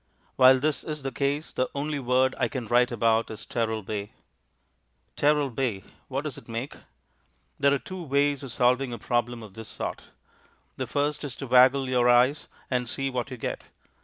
While 0.35 0.57
this 0.59 0.83
is 0.83 1.03
the 1.03 1.11
case, 1.11 1.53
the 1.53 1.69
only 1.75 1.99
word 1.99 2.33
I 2.39 2.47
can 2.47 2.65
write 2.65 2.91
about 2.91 3.29
is 3.29 3.45
Teralbay. 3.45 4.09
Teralbay 5.15 5.83
what 6.07 6.21
does 6.23 6.39
it 6.39 6.47
make? 6.47 6.75
There 7.59 7.71
are 7.71 7.77
two 7.77 8.01
ways 8.01 8.41
of 8.41 8.51
solving 8.51 8.93
a 8.93 8.97
problem 8.97 9.43
of 9.43 9.53
this 9.53 9.67
sort. 9.69 10.05
The 10.77 10.87
first 10.87 11.23
is 11.23 11.35
to 11.35 11.45
waggle 11.45 11.87
your 11.87 12.09
eyes 12.09 12.47
and 12.71 12.89
see 12.89 13.11
what 13.11 13.29
you 13.29 13.37
get. 13.37 13.65